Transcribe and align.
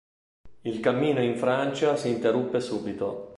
Il 0.61 0.79
cammino 0.79 1.21
in 1.21 1.37
Francia 1.37 1.95
si 1.95 2.09
interruppe 2.09 2.59
subito. 2.59 3.29